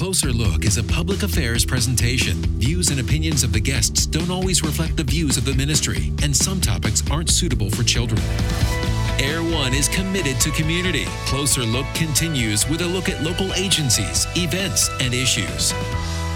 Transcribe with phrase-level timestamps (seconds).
[0.00, 2.36] Closer Look is a public affairs presentation.
[2.56, 6.34] Views and opinions of the guests don't always reflect the views of the ministry, and
[6.34, 8.18] some topics aren't suitable for children.
[9.18, 11.04] Air One is committed to community.
[11.26, 15.74] Closer Look continues with a look at local agencies, events, and issues.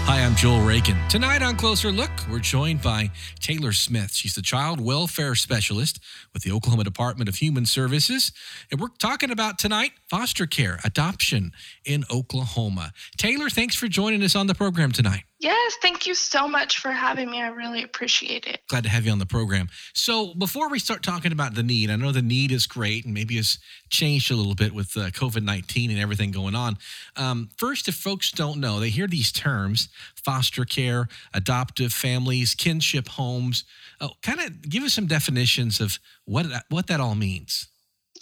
[0.07, 0.95] Hi, I'm Joel Reagan.
[1.09, 3.09] Tonight on Closer Look, we're joined by
[3.39, 4.13] Taylor Smith.
[4.13, 5.99] She's the Child Welfare Specialist
[6.31, 8.31] with the Oklahoma Department of Human Services.
[8.69, 11.53] And we're talking about tonight foster care, adoption
[11.85, 12.91] in Oklahoma.
[13.17, 15.23] Taylor, thanks for joining us on the program tonight.
[15.37, 17.41] Yes, thank you so much for having me.
[17.41, 18.61] I really appreciate it.
[18.69, 19.67] Glad to have you on the program.
[19.93, 23.13] So, before we start talking about the need, I know the need is great and
[23.13, 23.59] maybe it's
[23.89, 26.77] changed a little bit with uh, COVID 19 and everything going on.
[27.17, 33.09] Um, first, if folks don't know, they hear these terms foster care, adoptive families, kinship
[33.09, 33.65] homes.
[33.99, 37.67] Uh, kind of give us some definitions of what, what that all means.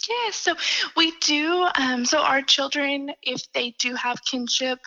[0.08, 0.54] Yes, so
[0.96, 1.68] we do.
[1.78, 4.78] Um, so our children, if they do have kinship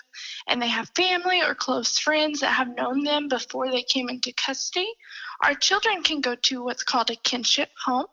[0.48, 4.34] and they have family or close friends that have known them before they came into
[4.34, 4.88] custody,
[5.44, 8.08] our children can go to what's called a kinship home.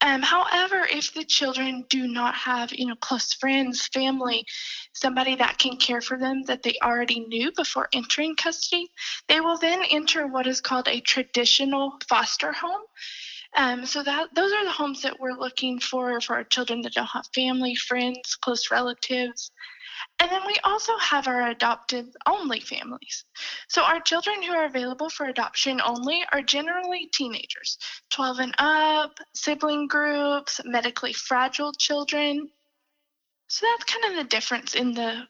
[0.00, 4.44] Um, however, if the children do not have, you know, close friends, family,
[4.92, 8.90] somebody that can care for them that they already knew before entering custody,
[9.28, 12.82] they will then enter what is called a traditional foster home.
[13.56, 16.94] Um, so that those are the homes that we're looking for for our children that
[16.94, 19.52] don't have family, friends, close relatives.
[20.18, 23.24] And then we also have our adopted only families.
[23.68, 27.78] So our children who are available for adoption only are generally teenagers,
[28.10, 32.48] 12 and up, sibling groups, medically fragile children.
[33.48, 35.28] So that's kind of the difference in the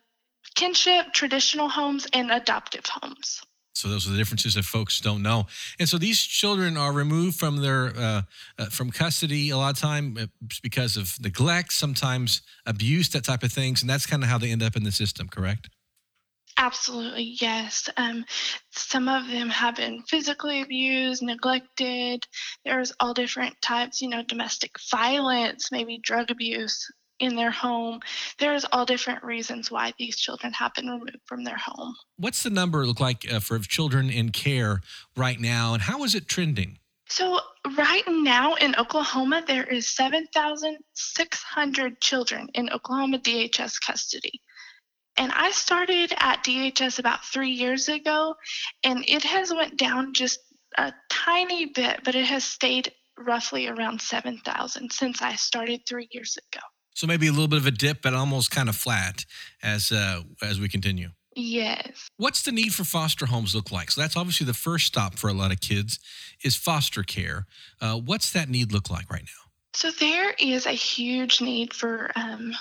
[0.55, 3.41] kinship, traditional homes, and adoptive homes.
[3.75, 5.47] So those are the differences that folks don't know.
[5.79, 8.21] And so these children are removed from their uh,
[8.57, 10.25] uh, from custody a lot of time uh,
[10.63, 14.51] because of neglect, sometimes abuse, that type of things, and that's kind of how they
[14.51, 15.27] end up in the system.
[15.27, 15.69] Correct?
[16.57, 17.89] Absolutely, yes.
[17.97, 18.23] Um,
[18.71, 22.23] some of them have been physically abused, neglected.
[22.63, 26.89] There's all different types, you know, domestic violence, maybe drug abuse,
[27.19, 27.99] in their home.
[28.39, 31.95] There's all different reasons why these children have been removed from their home.
[32.17, 34.81] What's the number look like uh, for children in care
[35.15, 36.79] right now, and how is it trending?
[37.07, 37.39] So,
[37.77, 44.41] right now in Oklahoma, there is 7,600 children in Oklahoma DHS custody.
[45.17, 48.35] And I started at DHS about three years ago,
[48.83, 50.39] and it has went down just
[50.77, 56.37] a tiny bit, but it has stayed roughly around 7,000 since I started three years
[56.51, 56.61] ago.
[56.95, 59.25] So maybe a little bit of a dip, but almost kind of flat
[59.61, 61.09] as uh, as we continue.
[61.35, 62.07] Yes.
[62.15, 63.91] What's the need for foster homes look like?
[63.91, 65.99] So that's obviously the first stop for a lot of kids
[66.43, 67.45] is foster care.
[67.81, 69.51] Uh, what's that need look like right now?
[69.73, 72.53] So there is a huge need for um,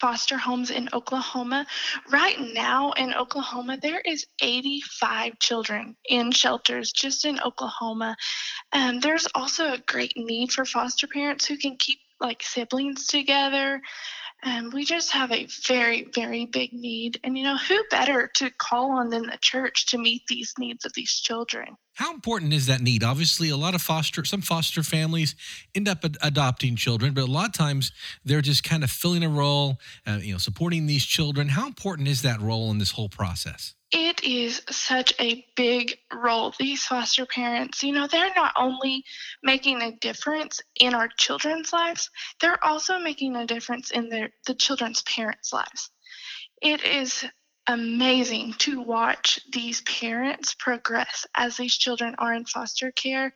[0.00, 1.66] foster homes in Oklahoma.
[2.10, 8.16] Right now in Oklahoma, there is 85 children in shelters just in Oklahoma.
[8.72, 13.80] And there's also a great need for foster parents who can keep like siblings together.
[14.42, 17.20] And we just have a very, very big need.
[17.24, 20.84] And, you know, who better to call on than the church to meet these needs
[20.84, 21.76] of these children?
[21.94, 23.02] How important is that need?
[23.02, 25.34] Obviously, a lot of foster, some foster families
[25.74, 27.92] end up ad- adopting children, but a lot of times
[28.24, 31.48] they're just kind of filling a role, uh, you know, supporting these children.
[31.48, 33.74] How important is that role in this whole process?
[33.94, 36.52] it is such a big role.
[36.58, 39.04] These foster parents, you know, they're not only
[39.40, 44.54] making a difference in our children's lives, they're also making a difference in their the
[44.54, 45.90] children's parents' lives.
[46.60, 47.24] It is
[47.66, 53.32] amazing to watch these parents progress as these children are in foster care.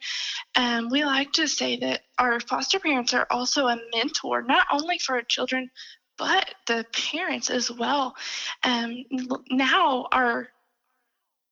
[0.54, 4.66] And um, we like to say that our foster parents are also a mentor, not
[4.72, 5.70] only for our children,
[6.18, 8.14] but the parents as well.
[8.64, 9.04] Um,
[9.50, 10.48] now our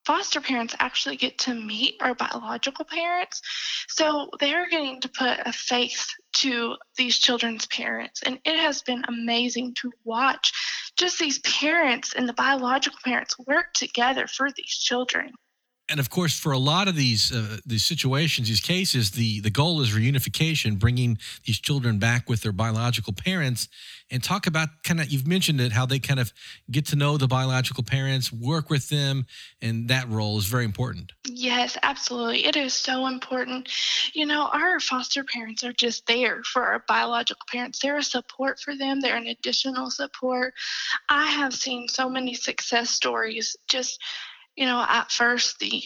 [0.07, 3.43] foster parents actually get to meet our biological parents.
[3.89, 8.23] So they're getting to put a face to these children's parents.
[8.23, 10.53] And it has been amazing to watch
[10.97, 15.33] just these parents and the biological parents work together for these children
[15.89, 19.51] and of course, for a lot of these uh, these situations, these cases, the the
[19.51, 23.69] goal is reunification, bringing these children back with their biological parents,
[24.11, 26.33] and talk about kind of you've mentioned it, how they kind of
[26.71, 29.27] get to know the biological parents, work with them,
[29.63, 31.13] and that role is very important.
[31.25, 33.69] Yes, absolutely, it is so important.
[34.13, 37.79] You know, our foster parents are just there for our biological parents.
[37.79, 39.01] They're a support for them.
[39.01, 40.55] They're an additional support.
[41.09, 44.01] I have seen so many success stories just
[44.57, 45.83] you know, at first the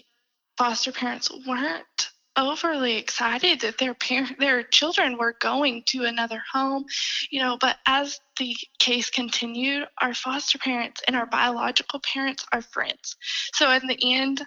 [0.56, 6.84] foster parents weren't overly excited that their parent their children were going to another home
[7.30, 12.62] you know but as the case continued, our foster parents and our biological parents are
[12.62, 13.16] friends.
[13.54, 14.42] So in the end,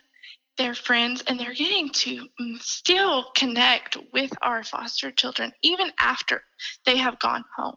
[0.57, 2.27] they're friends and they're getting to
[2.59, 6.43] still connect with our foster children even after
[6.85, 7.75] they have gone home.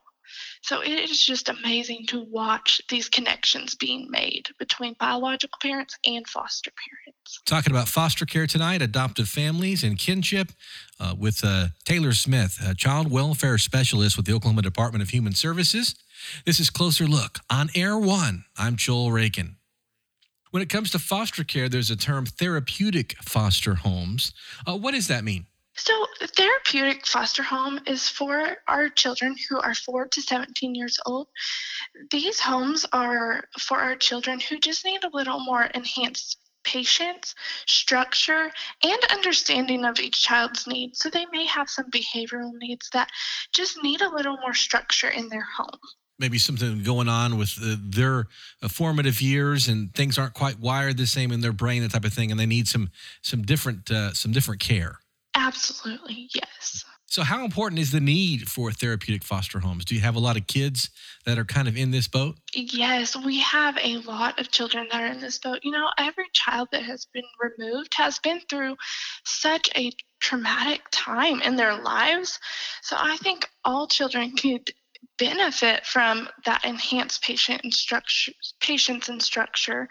[0.62, 6.27] So it is just amazing to watch these connections being made between biological parents and
[6.27, 7.41] foster parents.
[7.47, 10.53] Talking about foster care tonight, adoptive families and kinship
[10.99, 15.33] uh, with uh, Taylor Smith, a child welfare specialist with the Oklahoma Department of Human
[15.33, 15.94] Services.
[16.44, 18.44] This is Closer Look on Air One.
[18.56, 19.56] I'm Joel Rakin.
[20.50, 24.33] When it comes to foster care, there's a term therapeutic foster homes.
[24.67, 25.47] Uh, what does that mean?
[25.76, 30.99] So, the therapeutic foster home is for our children who are 4 to 17 years
[31.05, 31.28] old.
[32.11, 37.34] These homes are for our children who just need a little more enhanced patience,
[37.67, 38.50] structure,
[38.82, 40.99] and understanding of each child's needs.
[41.00, 43.11] So, they may have some behavioral needs that
[43.52, 45.78] just need a little more structure in their home
[46.19, 48.26] maybe something going on with uh, their
[48.62, 52.06] uh, formative years and things aren't quite wired the same in their brain that type
[52.06, 52.88] of thing and they need some
[53.20, 55.00] some different uh, some different care
[55.46, 56.84] Absolutely, yes.
[57.08, 59.84] So, how important is the need for therapeutic foster homes?
[59.84, 60.90] Do you have a lot of kids
[61.25, 62.37] that are kind of in this boat?
[62.52, 65.60] Yes, we have a lot of children that are in this boat.
[65.62, 68.76] You know, every child that has been removed has been through
[69.25, 72.40] such a traumatic time in their lives.
[72.82, 74.72] So, I think all children could
[75.16, 79.88] benefit from that enhanced patient and structure, patience and structure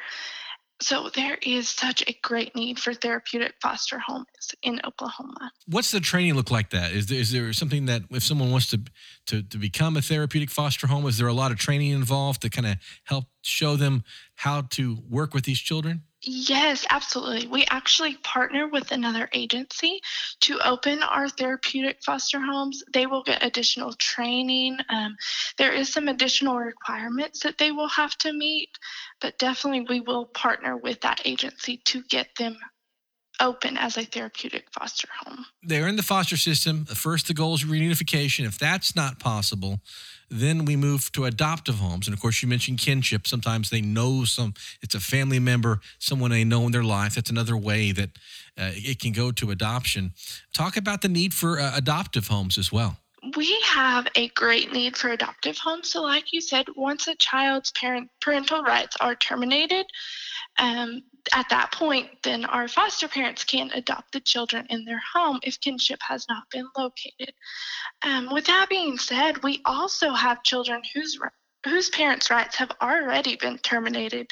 [0.82, 4.26] so there is such a great need for therapeutic foster homes
[4.62, 5.52] in Oklahoma.
[5.68, 6.92] What's the training look like that?
[6.92, 8.82] Is there, is there something that if someone wants to,
[9.28, 12.50] to, to become a therapeutic foster home, is there a lot of training involved to
[12.50, 14.04] kind of help show them
[14.36, 16.04] how to work with these children?
[16.28, 17.48] Yes, absolutely.
[17.48, 20.02] We actually partner with another agency
[20.42, 22.84] to open our therapeutic foster homes.
[22.92, 24.80] They will get additional training.
[24.90, 25.16] Um,
[25.58, 28.70] there is some additional requirements that they will have to meet,
[29.22, 32.58] but definitely we will partner with that agency to get them
[33.40, 35.46] open as a therapeutic foster home.
[35.64, 36.86] They're in the foster system.
[36.86, 38.46] First, the goal is reunification.
[38.46, 39.82] If that's not possible,
[40.30, 42.08] then we move to adoptive homes.
[42.08, 43.28] And of course, you mentioned kinship.
[43.28, 47.16] Sometimes they know some, it's a family member, someone they know in their life.
[47.16, 48.10] That's another way that
[48.58, 50.14] uh, it can go to adoption.
[50.54, 52.98] Talk about the need for uh, adoptive homes as well
[53.36, 55.90] we have a great need for adoptive homes.
[55.90, 59.86] So, like you said, once a child's parent parental rights are terminated,
[60.60, 61.02] um,
[61.34, 65.60] at that point, then our foster parents can adopt the children in their home if
[65.60, 67.34] kinship has not been located.
[68.04, 71.20] Um, with that being said, we also have children whose
[71.66, 74.28] whose parents' rights have already been terminated.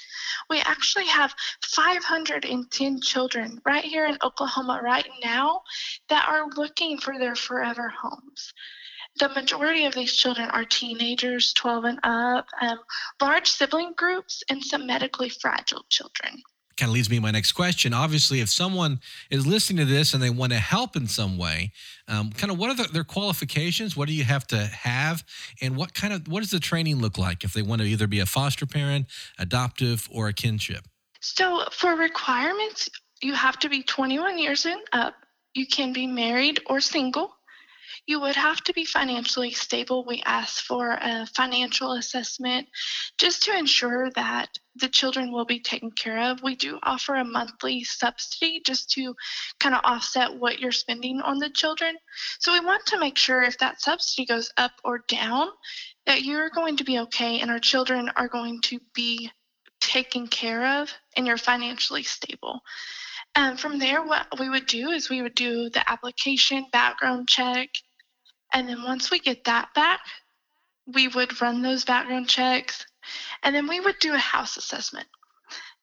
[0.52, 5.62] We actually have 510 children right here in Oklahoma right now
[6.10, 8.54] that are looking for their forever homes.
[9.18, 12.80] The majority of these children are teenagers, 12 and up, um,
[13.20, 16.44] large sibling groups, and some medically fragile children
[16.78, 17.94] kind of leads me to my next question.
[17.94, 19.00] Obviously, if someone
[19.30, 21.72] is listening to this and they want to help in some way,
[22.08, 23.96] um, kind of what are the, their qualifications?
[23.96, 25.24] What do you have to have,
[25.62, 28.08] and what kind of what does the training look like if they want to either
[28.08, 29.08] be a foster parent,
[29.40, 30.88] adoptive, or a kinship?
[31.22, 32.90] So, for requirements,
[33.22, 35.16] you have to be 21 years and up.
[35.54, 37.34] You can be married or single.
[38.06, 40.06] You would have to be financially stable.
[40.06, 42.68] We ask for a financial assessment
[43.18, 46.42] just to ensure that the children will be taken care of.
[46.42, 49.16] We do offer a monthly subsidy just to
[49.60, 51.96] kind of offset what you're spending on the children.
[52.40, 55.50] So we want to make sure if that subsidy goes up or down,
[56.06, 59.32] that you're going to be okay and our children are going to be
[59.80, 62.62] taken care of and you're financially stable.
[63.36, 67.70] And from there, what we would do is we would do the application background check.
[68.54, 70.02] And then once we get that back,
[70.86, 72.86] we would run those background checks
[73.42, 75.08] and then we would do a house assessment.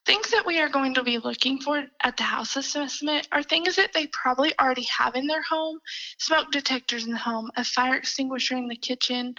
[0.06, 3.76] Things that we are going to be looking for at the house assessment are things
[3.76, 5.78] that they probably already have in their home
[6.18, 9.34] smoke detectors in the home, a fire extinguisher in the kitchen.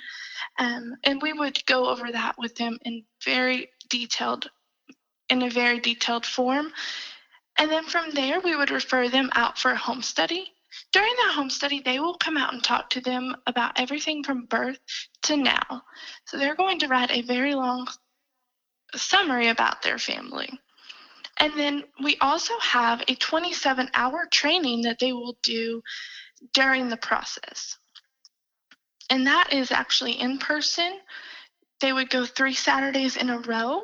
[0.59, 4.49] Um, and we would go over that with them in very detailed
[5.29, 6.71] in a very detailed form.
[7.57, 10.53] And then from there, we would refer them out for a home study.
[10.91, 14.45] During that home study, they will come out and talk to them about everything from
[14.45, 14.79] birth
[15.23, 15.83] to now.
[16.25, 17.87] So they're going to write a very long
[18.95, 20.49] summary about their family.
[21.37, 25.81] And then we also have a 27 hour training that they will do
[26.53, 27.77] during the process.
[29.09, 30.99] And that is actually in person.
[31.79, 33.83] They would go three Saturdays in a row,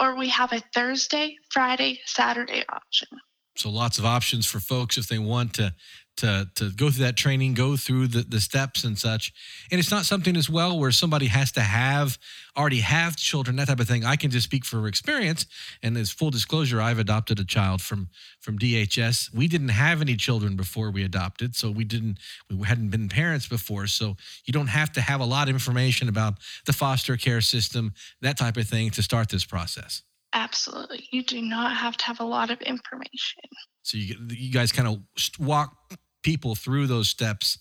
[0.00, 3.08] or we have a Thursday, Friday, Saturday option.
[3.56, 5.74] So lots of options for folks if they want to
[6.16, 9.32] to to go through that training, go through the, the steps and such.
[9.70, 12.18] And it's not something as well where somebody has to have
[12.56, 14.04] already have children, that type of thing.
[14.04, 15.46] I can just speak for experience.
[15.82, 18.08] And as full disclosure, I've adopted a child from
[18.40, 19.34] from DHS.
[19.34, 22.18] We didn't have any children before we adopted, so we didn't
[22.50, 23.86] we hadn't been parents before.
[23.86, 26.34] So you don't have to have a lot of information about
[26.66, 30.02] the foster care system, that type of thing to start this process.
[30.32, 31.08] Absolutely.
[31.12, 33.42] You do not have to have a lot of information.
[33.82, 35.00] So you you guys kind of
[35.38, 35.76] walk
[36.24, 37.58] people through those steps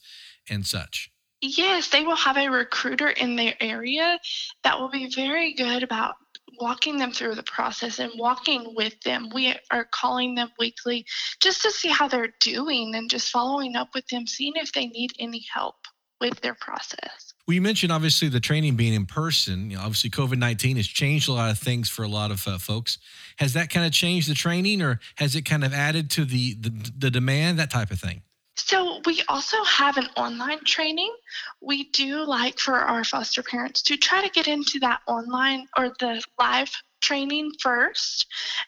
[0.50, 1.12] and such.
[1.42, 4.18] Yes, they will have a recruiter in their area
[4.64, 6.16] that will be very good about
[6.60, 9.30] walking them through the process and walking with them.
[9.34, 11.06] We are calling them weekly
[11.42, 14.88] just to see how they're doing and just following up with them, seeing if they
[14.88, 15.76] need any help
[16.22, 17.34] with their process.
[17.46, 19.70] Well, you mentioned obviously the training being in person.
[19.70, 22.48] You know, obviously, COVID 19 has changed a lot of things for a lot of
[22.48, 22.98] uh, folks.
[23.40, 26.54] Has that kind of changed the training or has it kind of added to the,
[26.54, 28.22] the, the demand, that type of thing?
[28.56, 31.14] So, we also have an online training.
[31.62, 35.94] We do like for our foster parents to try to get into that online or
[36.00, 36.72] the live
[37.04, 38.26] training first.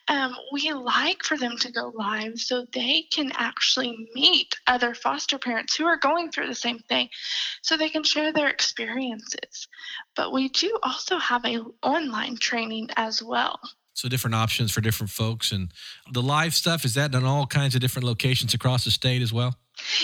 [0.08, 5.40] Um, we like for them to go live so they can actually meet other foster
[5.40, 7.10] parents who are going through the same thing
[7.64, 9.68] so they can share their experiences.
[10.16, 13.60] But we do also have a online training as well.
[13.94, 15.72] So different options for different folks and
[16.12, 19.32] the live stuff is that in all kinds of different locations across the state as
[19.32, 19.56] well?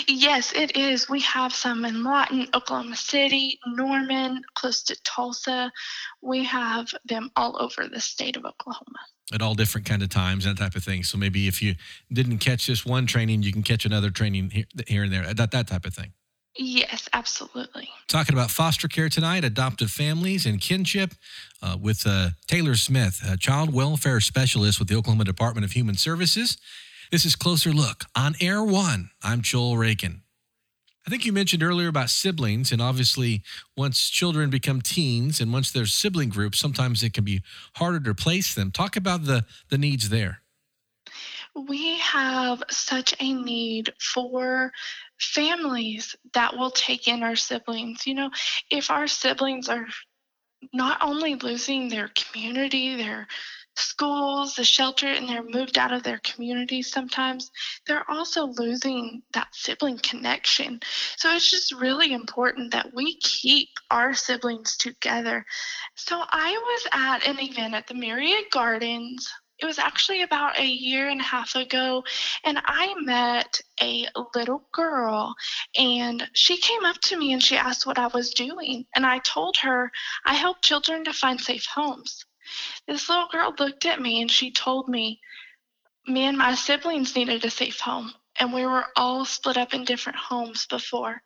[0.06, 1.08] Yes, it is.
[1.08, 5.72] We have some in Lawton, Oklahoma City, Norman, close to Tulsa.
[6.20, 8.98] We have them all over the state of Oklahoma.
[9.32, 11.04] At all different kind of times, that type of thing.
[11.04, 11.74] So maybe if you
[12.12, 15.32] didn't catch this one training, you can catch another training here, here and there.
[15.32, 16.12] That that type of thing.
[16.54, 17.88] Yes, absolutely.
[18.08, 21.14] Talking about foster care tonight, adoptive families and kinship
[21.62, 25.94] uh, with uh, Taylor Smith, a child welfare specialist with the Oklahoma Department of Human
[25.94, 26.58] Services.
[27.12, 29.10] This is Closer Look on Air One.
[29.22, 30.22] I'm Joel Rakin.
[31.06, 33.42] I think you mentioned earlier about siblings, and obviously,
[33.76, 37.42] once children become teens and once there's sibling groups, sometimes it can be
[37.74, 38.70] harder to place them.
[38.70, 40.40] Talk about the, the needs there.
[41.54, 44.72] We have such a need for
[45.20, 48.06] families that will take in our siblings.
[48.06, 48.30] You know,
[48.70, 49.86] if our siblings are
[50.72, 53.26] not only losing their community, their
[53.76, 57.50] schools, the shelter, and they're moved out of their communities sometimes,
[57.86, 60.80] they're also losing that sibling connection.
[61.16, 65.44] So it's just really important that we keep our siblings together.
[65.94, 70.66] So I was at an event at the Myriad Gardens it was actually about a
[70.66, 72.02] year and a half ago,
[72.42, 75.36] and I met a little girl,
[75.78, 78.86] and she came up to me and she asked what I was doing.
[78.96, 79.92] And I told her
[80.26, 82.24] I help children to find safe homes.
[82.86, 85.20] This little girl looked at me and she told me,
[86.06, 89.84] Me and my siblings needed a safe home, and we were all split up in
[89.84, 91.22] different homes before.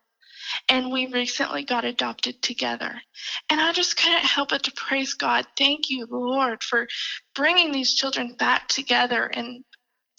[0.69, 3.01] And we recently got adopted together.
[3.49, 5.45] And I just couldn't help but to praise God.
[5.57, 6.87] Thank you, Lord, for
[7.35, 9.63] bringing these children back together and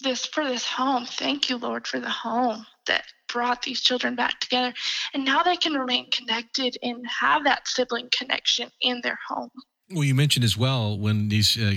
[0.01, 1.05] this for this home.
[1.05, 4.73] Thank you, Lord, for the home that brought these children back together.
[5.13, 9.49] And now they can remain connected and have that sibling connection in their home.
[9.91, 11.75] Well, you mentioned as well when these uh,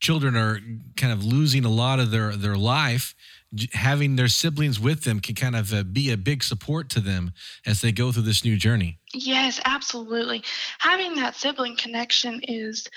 [0.00, 0.58] children are
[0.96, 3.14] kind of losing a lot of their their life,
[3.72, 7.32] having their siblings with them can kind of uh, be a big support to them
[7.64, 8.98] as they go through this new journey.
[9.12, 10.42] Yes, absolutely.
[10.78, 12.88] Having that sibling connection is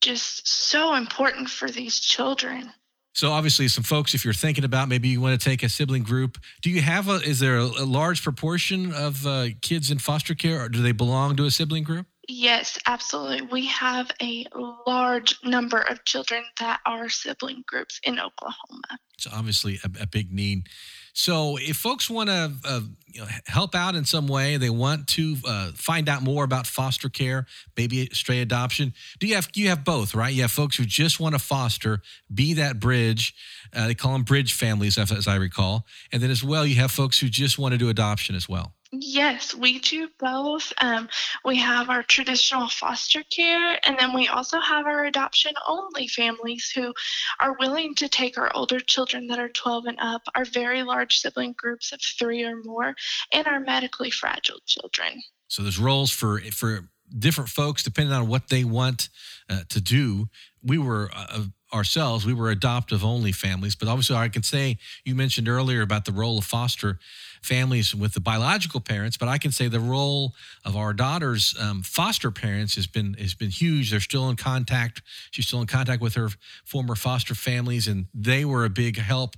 [0.00, 2.72] just so important for these children.
[3.14, 6.02] So obviously, some folks, if you're thinking about maybe you want to take a sibling
[6.02, 7.20] group, do you have a?
[7.20, 10.90] Is there a, a large proportion of uh, kids in foster care, or do they
[10.90, 12.06] belong to a sibling group?
[12.28, 13.42] Yes, absolutely.
[13.42, 14.46] We have a
[14.86, 18.98] large number of children that are sibling groups in Oklahoma.
[19.14, 20.68] It's obviously a, a big need.
[21.12, 25.06] So, if folks want to uh, you know, help out in some way, they want
[25.08, 28.94] to uh, find out more about foster care, baby stray adoption.
[29.20, 30.34] Do you have you have both, right?
[30.34, 32.00] You have folks who just want to foster,
[32.32, 33.34] be that bridge.
[33.72, 36.90] Uh, they call them bridge families, as I recall, and then as well, you have
[36.90, 38.74] folks who just want to do adoption as well.
[39.00, 40.72] Yes, we do both.
[40.80, 41.08] Um,
[41.44, 46.70] we have our traditional foster care, and then we also have our adoption only families
[46.74, 46.92] who
[47.40, 51.18] are willing to take our older children that are 12 and up, our very large
[51.18, 52.94] sibling groups of three or more,
[53.32, 55.22] and our medically fragile children.
[55.48, 59.08] So there's roles for for different folks depending on what they want
[59.48, 60.28] uh, to do.
[60.62, 62.24] We were uh, ourselves.
[62.24, 66.12] We were adoptive only families, but obviously, I can say you mentioned earlier about the
[66.12, 66.98] role of foster
[67.42, 71.82] families with the biological parents, but I can say the role of our daughter's um,
[71.82, 73.90] foster parents has been has been huge.
[73.90, 75.02] They're still in contact.
[75.30, 76.28] She's still in contact with her
[76.64, 79.36] former foster families, and they were a big help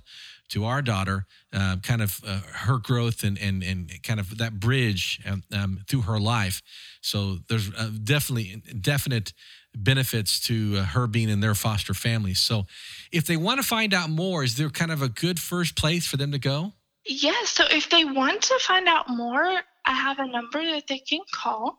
[0.49, 4.59] to our daughter, uh, kind of uh, her growth and, and and kind of that
[4.59, 6.61] bridge um, um, through her life.
[7.01, 9.33] So there's uh, definitely definite
[9.75, 12.39] benefits to uh, her being in their foster families.
[12.39, 12.65] So
[13.11, 16.07] if they want to find out more, is there kind of a good first place
[16.07, 16.73] for them to go?
[17.05, 17.49] Yes.
[17.49, 21.21] So if they want to find out more, I have a number that they can
[21.33, 21.77] call,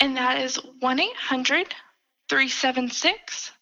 [0.00, 1.74] and that is 1 800
[2.28, 3.52] 376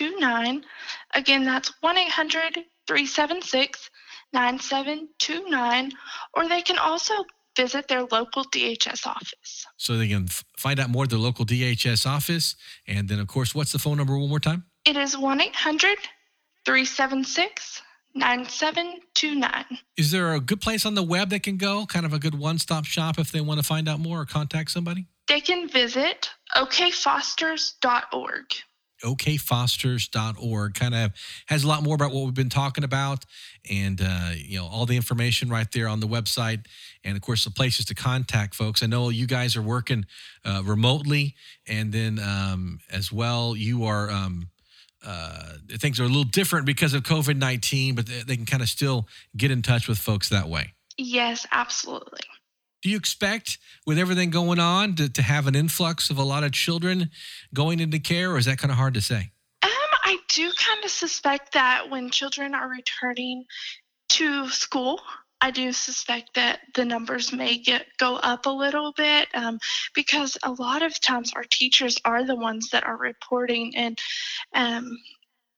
[0.00, 0.64] 9729.
[1.14, 2.54] Again, that's 1 800
[2.86, 3.90] 376
[4.32, 5.92] 9729.
[6.34, 7.14] Or they can also
[7.56, 9.66] visit their local DHS office.
[9.76, 12.56] So they can f- find out more at their local DHS office.
[12.86, 14.64] And then, of course, what's the phone number one more time?
[14.84, 15.98] It is 1 800
[16.64, 17.82] 376
[18.14, 19.78] 9729.
[19.96, 21.86] Is there a good place on the web they can go?
[21.86, 24.26] Kind of a good one stop shop if they want to find out more or
[24.26, 25.06] contact somebody?
[25.28, 28.44] They can visit okfosters.org
[29.02, 31.12] okfosters.org kind of
[31.46, 33.24] has a lot more about what we've been talking about
[33.70, 36.66] and uh, you know all the information right there on the website
[37.04, 38.82] and of course the places to contact folks.
[38.82, 40.06] I know you guys are working
[40.44, 41.34] uh, remotely
[41.66, 44.48] and then um, as well you are um,
[45.04, 48.68] uh, things are a little different because of covid-19 but they, they can kind of
[48.68, 49.06] still
[49.36, 50.72] get in touch with folks that way.
[50.96, 52.20] Yes absolutely
[52.82, 56.44] do you expect, with everything going on, to, to have an influx of a lot
[56.44, 57.10] of children
[57.54, 59.30] going into care, or is that kind of hard to say?
[59.62, 59.70] Um,
[60.04, 63.44] I do kind of suspect that when children are returning
[64.10, 65.00] to school,
[65.40, 69.58] I do suspect that the numbers may get go up a little bit um,
[69.94, 73.98] because a lot of times our teachers are the ones that are reporting and
[74.54, 74.98] um,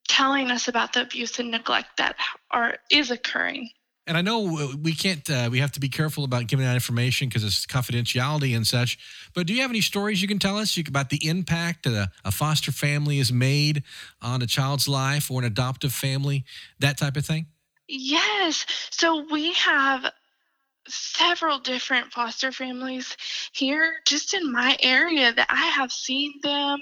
[0.08, 2.16] telling us about the abuse and neglect that
[2.50, 3.68] are is occurring
[4.06, 7.28] and I know we can't, uh, we have to be careful about giving that information
[7.28, 8.98] because it's confidentiality and such.
[9.34, 12.10] But do you have any stories you can tell us about the impact that a,
[12.24, 13.82] a foster family has made
[14.20, 16.44] on a child's life or an adoptive family,
[16.80, 17.46] that type of thing?
[17.88, 18.66] Yes.
[18.90, 20.10] So we have
[20.88, 23.16] several different foster families
[23.52, 26.80] here just in my area that I have seen them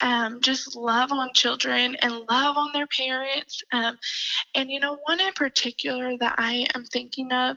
[0.00, 3.62] um, just love on children and love on their parents.
[3.72, 3.98] Um,
[4.54, 7.56] and, you know, one in particular that I am thinking of,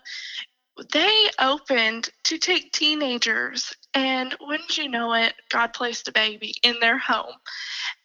[0.94, 3.74] they opened to take teenagers.
[3.94, 7.34] And wouldn't you know it, God placed a baby in their home.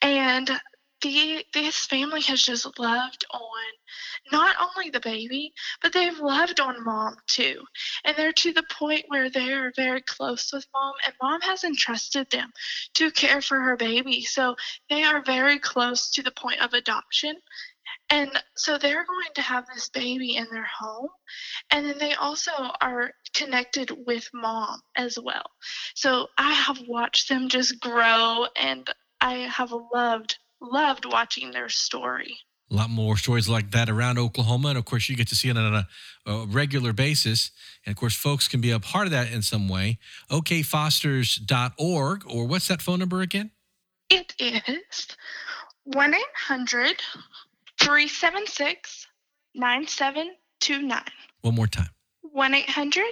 [0.03, 0.51] And
[1.03, 3.41] the, this family has just loved on
[4.33, 7.63] not only the baby, but they've loved on mom too.
[8.05, 11.65] And they're to the point where they are very close with mom, and mom has
[11.65, 12.53] entrusted them
[12.95, 14.23] to care for her baby.
[14.23, 14.57] So
[14.89, 17.37] they are very close to the point of adoption.
[18.11, 21.09] And so they're going to have this baby in their home.
[21.71, 25.51] And then they also are connected with mom as well.
[25.95, 28.89] So I have watched them just grow and
[29.21, 32.39] I have loved, loved watching their story
[32.71, 34.69] a lot more stories like that around Oklahoma.
[34.71, 35.87] And of course, you get to see it on a,
[36.27, 37.51] a, regular basis.
[37.85, 39.99] And of course, folks can be a part of that in some way.
[40.31, 43.51] okfosters.org, or what's that phone number again?
[44.11, 45.09] It is
[45.85, 47.03] 1 800
[47.81, 49.07] 376
[49.55, 51.03] 9729.
[51.43, 51.91] One more time
[52.23, 53.05] 1 800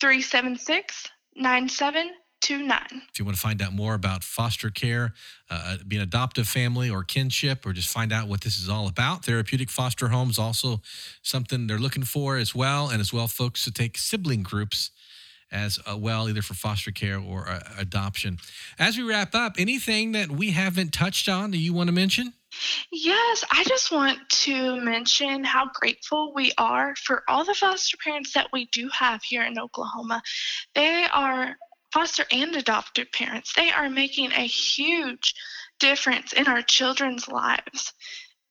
[0.00, 2.21] 376 9729.
[2.42, 2.80] 29.
[3.10, 5.14] If you want to find out more about foster care,
[5.50, 8.88] uh, being an adoptive family or kinship, or just find out what this is all
[8.88, 10.80] about, therapeutic foster homes also
[11.22, 14.90] something they're looking for as well, and as well, folks to take sibling groups
[15.52, 18.38] as uh, well, either for foster care or uh, adoption.
[18.78, 22.32] As we wrap up, anything that we haven't touched on that you want to mention?
[22.90, 28.32] Yes, I just want to mention how grateful we are for all the foster parents
[28.34, 30.22] that we do have here in Oklahoma.
[30.74, 31.56] They are
[31.92, 35.34] foster and adoptive parents, they are making a huge
[35.78, 37.92] difference in our children's lives.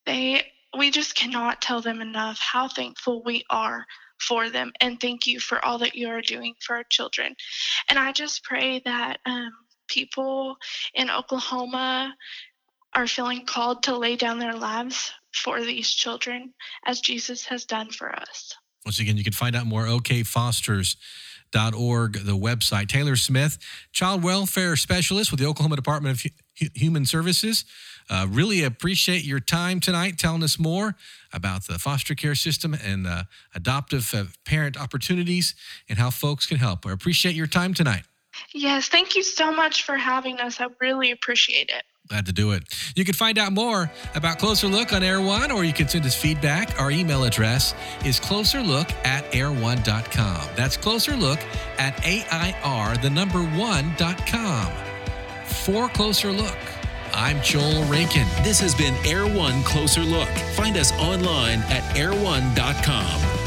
[0.06, 0.46] They
[0.78, 3.86] we just cannot tell them enough how thankful we are
[4.22, 7.36] for them and thank you for all that you are doing for our children.
[7.90, 9.52] And I just pray that um,
[9.88, 10.56] people
[10.94, 12.16] in Oklahoma
[12.94, 16.54] are feeling called to lay down their lives for these children
[16.86, 18.56] as Jesus has done for us.
[18.86, 20.98] Once again, you can find out more OK Fosters
[21.76, 22.88] org, the website.
[22.88, 23.58] Taylor Smith,
[23.92, 27.66] child welfare specialist with the Oklahoma Department of H- Human Services.
[28.10, 30.96] Uh, really appreciate your time tonight telling us more
[31.34, 33.24] about the foster care system and uh,
[33.56, 35.56] adoptive uh, parent opportunities
[35.88, 36.86] and how folks can help.
[36.86, 38.04] I appreciate your time tonight.
[38.54, 40.60] Yes, thank you so much for having us.
[40.60, 41.84] I really appreciate it.
[42.10, 42.64] Glad to do it.
[42.96, 46.06] You can find out more about Closer Look on Air One, or you can send
[46.06, 46.78] us feedback.
[46.80, 50.50] Our email address is closerlook at air1.com.
[50.56, 51.40] That's closer look
[51.78, 54.72] at AIR, the number one.com.
[55.46, 56.58] For Closer Look,
[57.14, 58.28] I'm Joel Rakin.
[58.44, 60.30] This has been Air One Closer Look.
[60.56, 63.41] Find us online at air1.com.